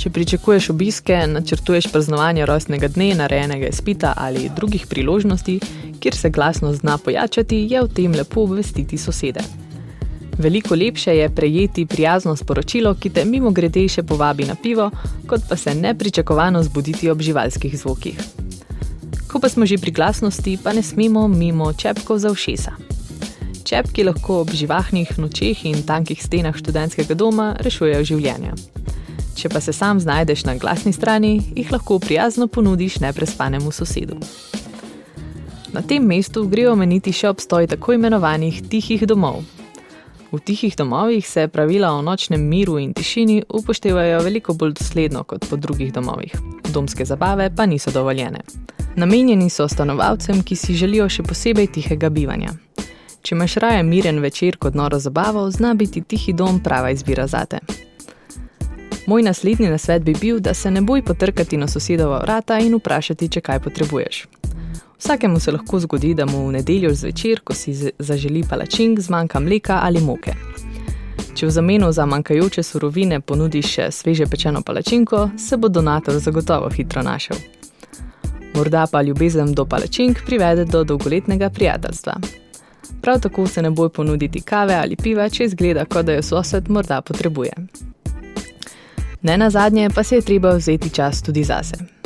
Če 0.00 0.10
pričakuješ 0.10 0.70
obiske, 0.70 1.18
načrtuješ 1.26 1.90
praznovanje 1.92 2.46
rojstnega 2.46 2.88
dne, 2.88 3.10
narejenega 3.20 3.68
izpita 3.68 4.14
ali 4.16 4.48
drugih 4.56 4.86
priložnosti, 4.86 5.60
kjer 6.00 6.16
se 6.16 6.30
glasnost 6.30 6.80
zna 6.80 6.96
pojačati, 6.98 7.66
je 7.70 7.82
o 7.82 7.88
tem 7.88 8.16
lepo 8.16 8.48
obvestiti 8.48 8.98
sosede. 8.98 9.44
Veliko 10.38 10.74
lepše 10.74 11.16
je 11.16 11.28
prejeti 11.34 11.86
prijazno 11.86 12.36
sporočilo, 12.36 12.94
ki 12.94 13.10
te 13.10 13.24
mimo 13.24 13.50
grede 13.50 13.88
še 13.90 14.04
povabi 14.06 14.44
na 14.46 14.54
pivo, 14.54 14.90
kot 15.26 15.48
pa 15.48 15.56
se 15.56 15.74
nepričakovano 15.74 16.62
zbuditi 16.62 17.10
ob 17.10 17.22
živalskih 17.22 17.74
zvokih. 17.78 18.20
Ko 19.28 19.40
pa 19.42 19.48
smo 19.48 19.66
že 19.66 19.80
pri 19.82 19.90
glasnosti, 19.90 20.58
pa 20.62 20.72
ne 20.72 20.82
smemo 20.82 21.26
mimo 21.28 21.72
čepkov 21.72 22.22
za 22.22 22.30
ušesa. 22.30 22.72
Čepki 23.64 24.06
lahko 24.06 24.40
ob 24.46 24.54
živahnih 24.54 25.18
nočeh 25.18 25.66
in 25.66 25.82
tankih 25.82 26.22
stenah 26.22 26.54
študentskega 26.54 27.18
doma 27.18 27.56
rešujejo 27.58 28.04
življenja. 28.04 28.54
Če 29.34 29.50
pa 29.50 29.60
se 29.60 29.74
sam 29.74 29.98
znajdeš 30.00 30.46
na 30.46 30.54
glasni 30.54 30.94
strani, 30.94 31.42
jih 31.56 31.74
lahko 31.74 31.98
prijazno 31.98 32.46
ponudiš 32.46 33.02
neprespanemu 33.02 33.74
sosedu. 33.74 34.22
Na 35.74 35.82
tem 35.82 36.06
mestu 36.06 36.46
gre 36.46 36.70
omeniti 36.70 37.12
še 37.12 37.28
obstoj 37.28 37.66
tako 37.66 37.98
imenovanih 37.98 38.62
tihih 38.70 39.02
domov. 39.02 39.57
V 40.32 40.40
tihih 40.40 40.76
domovih 40.76 41.28
se 41.28 41.48
pravila 41.48 41.92
o 41.92 42.02
nočnem 42.02 42.48
miru 42.48 42.78
in 42.78 42.92
tišini 42.92 43.42
upoštevajo 43.48 44.20
veliko 44.20 44.54
bolj 44.54 44.72
dosledno 44.72 45.22
kot 45.24 45.48
po 45.50 45.56
drugih 45.56 45.92
domovih. 45.92 46.32
Domske 46.72 47.04
zabave 47.04 47.50
pa 47.56 47.66
niso 47.66 47.90
dovoljene. 47.90 48.40
Namenjeni 48.96 49.50
so 49.50 49.68
stanovalcem, 49.68 50.42
ki 50.42 50.56
si 50.56 50.74
želijo 50.74 51.08
še 51.08 51.22
posebej 51.22 51.66
tihega 51.72 52.08
bivanja. 52.08 52.52
Če 53.22 53.34
imaš 53.34 53.54
raje 53.54 53.82
miren 53.82 54.18
večer 54.18 54.56
kot 54.56 54.74
noro 54.74 54.98
zabavo, 54.98 55.50
zna 55.50 55.74
biti 55.74 56.02
tihi 56.02 56.32
dom 56.32 56.60
prava 56.64 56.90
izbira 56.90 57.26
zate. 57.26 57.58
Moj 59.06 59.22
naslednji 59.22 59.70
nasvet 59.70 60.02
bi 60.02 60.14
bil, 60.20 60.40
da 60.40 60.54
se 60.54 60.70
ne 60.70 60.80
boj 60.80 61.02
potrkati 61.02 61.56
na 61.56 61.68
sosedova 61.68 62.18
vrata 62.18 62.58
in 62.58 62.74
vprašati, 62.76 63.28
če 63.28 63.40
kaj 63.40 63.60
potrebuješ. 63.64 64.26
Vsakemu 64.98 65.40
se 65.40 65.52
lahko 65.52 65.80
zgodi, 65.80 66.14
da 66.14 66.26
mu 66.26 66.46
v 66.48 66.52
nedeljo 66.52 66.94
zvečer, 66.94 67.40
ko 67.44 67.54
si 67.54 67.74
zaželi 67.98 68.42
palačink, 68.50 69.00
zmanjka 69.00 69.40
mleka 69.40 69.80
ali 69.82 70.00
moke. 70.00 70.34
Če 71.34 71.46
v 71.46 71.50
zameno 71.50 71.92
za 71.92 72.06
manjkajoče 72.06 72.62
surovine 72.62 73.20
ponudiš 73.20 73.66
še 73.74 73.84
sveže 73.94 74.26
pečeno 74.26 74.62
palačinko, 74.66 75.28
se 75.38 75.56
bo 75.56 75.68
donator 75.68 76.18
zagotovo 76.18 76.70
hitro 76.74 77.02
našel. 77.02 77.36
Morda 78.54 78.86
pa 78.90 79.02
ljubezen 79.02 79.52
do 79.54 79.64
palačink 79.64 80.24
privede 80.26 80.64
do 80.64 80.84
dolgoletnega 80.84 81.50
prijateljstva. 81.50 82.16
Prav 83.02 83.20
tako 83.20 83.46
se 83.46 83.62
ne 83.62 83.70
boj 83.70 83.88
ponuditi 83.88 84.40
kave 84.40 84.74
ali 84.74 84.96
piva, 84.96 85.28
če 85.28 85.44
izgleda, 85.44 85.84
kot 85.84 86.06
da 86.06 86.18
jo 86.18 86.22
sosed 86.22 86.70
morda 86.70 87.00
potrebuje. 87.00 87.52
Ne 89.22 89.38
na 89.38 89.50
zadnje 89.50 89.90
pa 89.94 90.02
se 90.02 90.18
je 90.18 90.22
treba 90.22 90.56
vzeti 90.56 90.90
čas 90.90 91.22
tudi 91.22 91.44
zase. 91.44 91.97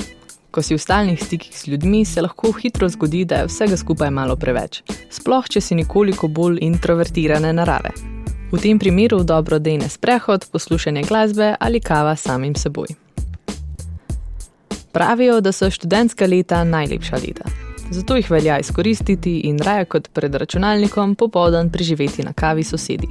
Ko 0.53 0.61
si 0.63 0.75
v 0.77 0.79
stalnih 0.79 1.17
stikih 1.17 1.57
s 1.57 1.67
ljudmi, 1.67 2.05
se 2.05 2.21
lahko 2.21 2.51
hitro 2.53 2.89
zgodi, 2.89 3.25
da 3.25 3.35
je 3.41 3.47
vsega 3.49 3.77
skupaj 3.77 4.11
malo 4.13 4.37
preveč, 4.37 4.83
sploh 5.09 5.47
če 5.49 5.61
si 5.65 5.79
nekoliko 5.79 6.29
bolj 6.29 6.59
introvertirane 6.61 7.53
narave. 7.57 7.95
V 8.53 8.61
tem 8.61 8.77
primeru 8.79 9.23
dobro 9.25 9.57
dejne 9.59 9.89
sprehod, 9.89 10.45
poslušanje 10.53 11.07
glasbe 11.09 11.55
ali 11.61 11.81
kava 11.81 12.13
samim 12.17 12.53
seboj. 12.55 12.93
Pravijo, 14.93 15.41
da 15.41 15.53
so 15.57 15.71
študentska 15.73 16.29
leta 16.29 16.65
najlepša 16.65 17.17
leta. 17.17 17.49
Zato 17.91 18.17
jih 18.17 18.31
velja 18.31 18.59
izkoristiti 18.61 19.39
in 19.49 19.59
raje 19.59 19.85
kot 19.85 20.13
pred 20.13 20.35
računalnikom 20.35 21.15
popoldan 21.15 21.71
preživeti 21.73 22.23
na 22.23 22.33
kavi 22.33 22.65
sosedi. 22.65 23.09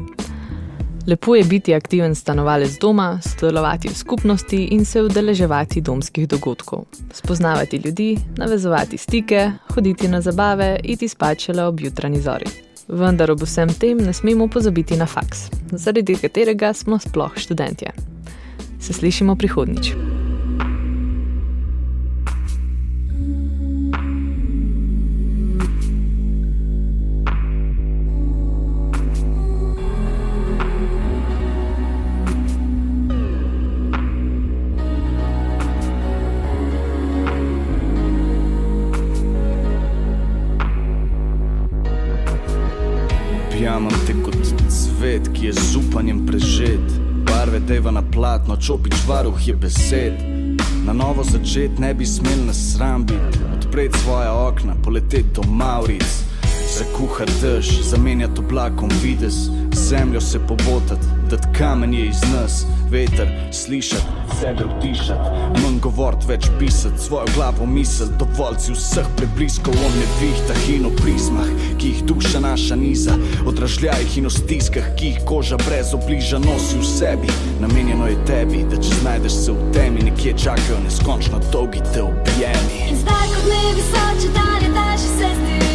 Lepo 1.07 1.35
je 1.35 1.43
biti 1.43 1.73
aktiven 1.73 2.15
stanovalec 2.15 2.79
doma, 2.79 3.19
sodelovati 3.21 3.89
v 3.89 3.95
skupnosti 3.95 4.63
in 4.63 4.85
se 4.85 5.01
udeleževati 5.01 5.81
domskih 5.81 6.27
dogodkov, 6.27 6.83
spoznavati 7.13 7.81
ljudi, 7.85 8.17
navezovati 8.37 8.97
stike, 8.97 9.51
hoditi 9.73 10.07
na 10.07 10.21
zabave, 10.21 10.79
iti 10.83 11.07
spačele 11.07 11.63
ob 11.63 11.79
jutranji 11.79 12.21
zori. 12.21 12.45
Vendar 12.87 13.31
ob 13.31 13.41
vsem 13.41 13.73
tem 13.73 13.97
ne 13.97 14.13
smemo 14.13 14.47
pozabiti 14.47 14.97
na 14.97 15.05
faks, 15.05 15.49
zaradi 15.71 16.15
katerega 16.15 16.73
smo 16.73 16.99
sploh 16.99 17.31
študentje. 17.35 17.91
Se 18.79 18.93
slišimo 18.93 19.35
prihodnič. 19.35 19.93
Deva 47.91 48.01
na 48.01 48.11
platno, 48.11 48.55
čopič 48.55 49.03
varuh 49.07 49.47
je 49.47 49.55
besed. 49.55 50.13
Na 50.85 50.93
novo 50.93 51.23
začet 51.23 51.79
ne 51.79 51.93
bi 51.93 52.05
smel 52.05 52.45
na 52.47 52.53
sram 52.53 53.05
biti, 53.05 53.39
odpreti 53.57 53.99
svoja 53.99 54.33
okna, 54.33 54.75
poleteti 54.83 55.27
do 55.35 55.41
Mauric. 55.43 56.30
Zakuha 57.21 57.41
dež, 57.41 57.81
zamenjati 57.83 58.39
oblakom 58.39 58.89
videz, 59.03 59.49
zemljo 59.73 60.21
se 60.21 60.39
pobotati, 60.39 61.07
da 61.29 61.37
kamen 61.57 61.93
je 61.93 62.05
iz 62.07 62.21
nas, 62.33 62.65
veter 62.89 63.27
slišati, 63.51 64.03
sebe 64.39 64.65
utišati, 64.65 65.29
manj 65.63 65.79
govoriti, 65.79 66.27
več 66.27 66.47
pisati, 66.59 67.01
svojo 67.01 67.25
glavo 67.35 67.65
misel, 67.65 68.07
dovoljci 68.19 68.73
vseh 68.73 69.07
prebliskov 69.17 69.73
o 69.73 69.89
nevihtah 69.99 70.69
in 70.69 70.85
o 70.85 70.91
prizmah, 71.03 71.51
ki 71.77 71.87
jih 71.87 72.03
duša 72.09 72.39
naša 72.39 72.75
niza, 72.75 73.17
odražljajih 73.45 74.17
in 74.17 74.25
o 74.25 74.33
stiskah, 74.33 74.89
ki 74.97 75.13
jih 75.13 75.19
koža 75.25 75.61
brez 75.61 75.93
obliža 75.93 76.39
nosi 76.41 76.79
v 76.79 76.85
sebi. 76.85 77.29
Namenjeno 77.61 78.07
je 78.09 78.17
tebi, 78.25 78.63
da 78.71 78.81
če 78.81 78.95
znajdeš 79.01 79.37
se 79.45 79.51
v 79.51 79.71
temi, 79.77 80.07
nekje 80.09 80.33
čakajo 80.37 80.81
neskončno 80.87 81.43
dolgi 81.51 81.85
te 81.93 82.01
objemi. 82.01 82.87
In 82.89 82.97
zdaj 83.05 83.27
kot 83.35 83.51
ne 83.53 83.65
visoče 83.77 84.33
dalje, 84.39 84.73
daljše 84.73 85.11
se 85.19 85.35
zdi, 85.37 85.70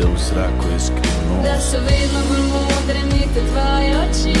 da 0.00 0.06
v 0.06 0.18
zraku 0.18 0.66
je 0.72 0.80
skrivno. 0.80 1.42
da 1.42 1.60
so 1.60 1.78
vedno 1.88 2.20
bolj 2.28 2.44
modre 2.52 3.00
mi 3.12 3.22
te 3.34 3.40
tvoje 3.50 3.90
oči. 4.02 4.38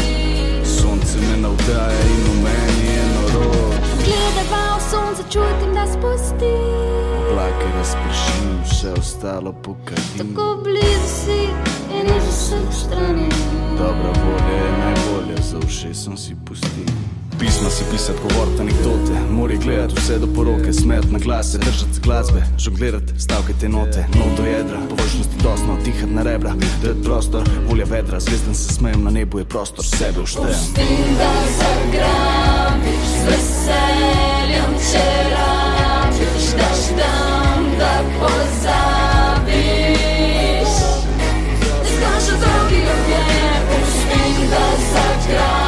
Sonce 0.64 1.18
me 1.20 1.36
navdaja 1.36 2.00
in 2.14 2.22
v 2.26 2.32
meni 2.44 2.86
je 2.96 3.04
noro. 3.14 3.50
Gledaj 4.04 4.46
pa 4.50 4.76
v 4.76 4.80
sonce, 4.90 5.22
čutim, 5.32 5.70
da 5.74 5.84
spusti. 5.94 6.54
Plake 7.32 7.68
razpršim, 7.78 8.48
vse 8.64 8.92
ostalo 9.00 9.52
pokadim. 9.52 10.18
Tako 10.18 10.56
blizu 10.64 11.08
si 11.24 11.40
in 11.98 12.06
vseh 12.06 12.49
ušesom 15.80 16.16
si 16.16 16.36
pustim. 16.46 16.86
Pisma 17.38 17.70
si 17.70 17.84
pisati, 17.90 18.18
govoriti 18.22 18.60
anekdote, 18.60 19.20
mori 19.30 19.58
gledati 19.58 19.94
vse 19.96 20.18
do 20.18 20.26
poroke, 20.34 20.72
smet 20.72 21.10
na 21.10 21.18
glase, 21.18 21.58
držati 21.58 21.94
se 21.94 22.00
glasbe, 22.00 22.42
žonglirati 22.58 23.12
stavke 23.18 23.52
te 23.60 23.68
note, 23.68 24.06
not 24.14 24.36
do 24.36 24.44
jedra, 24.44 24.78
površnosti 24.88 25.36
dosno, 25.42 25.76
tihati 25.84 26.12
na 26.12 26.22
rebra, 26.22 26.54
dati 26.82 27.02
prostor, 27.04 27.48
volja 27.68 27.84
vedra, 27.90 28.20
zvezdan 28.20 28.54
se 28.54 28.74
smejem, 28.74 29.04
na 29.04 29.10
nebu 29.10 29.38
je 29.38 29.44
prostor, 29.44 29.84
sebe 29.84 30.20
uštejem. 30.20 30.48
Pustim, 30.48 31.16
da 31.18 31.32
zagrabiš 31.60 33.06
z 33.20 33.24
veseljem, 33.28 34.70
če 34.90 35.06
rabiš, 35.32 36.44
daš 36.60 36.82
tam, 37.00 37.64
da 37.78 37.94
pozabiš. 38.20 39.60
Neskončno 41.82 42.36
dolgi 42.44 42.80
objem, 42.94 43.62
pustim, 43.70 44.36
da 44.50 44.64
zagrabiš 44.92 45.59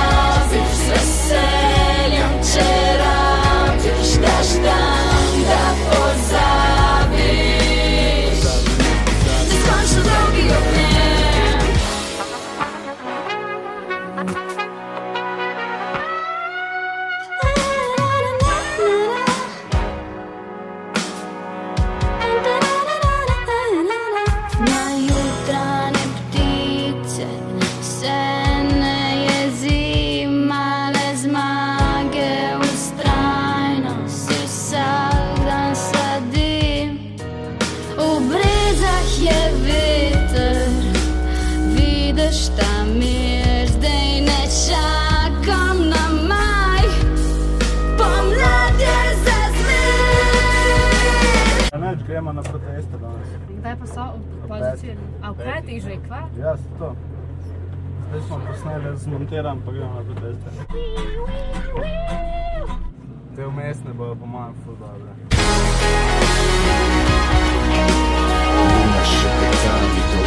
Te 63.37 63.47
umestne 63.47 63.93
bojo 63.93 64.15
po 64.15 64.27
mojem 64.27 64.55
ful 64.65 64.77
dobre. 64.77 65.13
Ona 68.63 69.05
še 69.09 69.31
pekali 69.41 70.03
to 70.13 70.21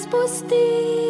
spustiti. 0.00 1.09